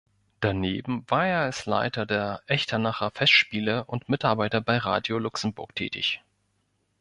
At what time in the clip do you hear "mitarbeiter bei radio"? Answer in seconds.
4.09-5.19